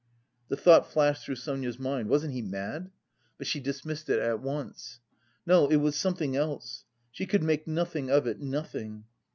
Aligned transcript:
The 0.49 0.57
thought 0.57 0.91
flashed 0.91 1.23
through 1.25 1.35
Sonia's 1.35 1.77
mind, 1.77 2.09
wasn't 2.09 2.33
he 2.33 2.41
mad? 2.41 2.89
But 3.37 3.45
she 3.45 3.59
dismissed 3.59 4.09
it 4.09 4.17
at 4.17 4.39
once. 4.41 4.99
"No, 5.45 5.67
it 5.67 5.75
was 5.75 5.95
something 5.95 6.35
else." 6.35 6.85
She 7.11 7.27
could 7.27 7.43
make 7.43 7.67
nothing 7.67 8.09
of 8.09 8.25
it, 8.25 8.39
nothing. 8.41 9.03